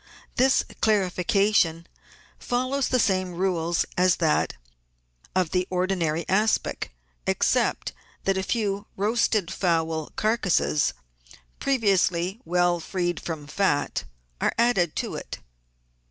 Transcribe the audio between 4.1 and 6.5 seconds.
that of the ordinary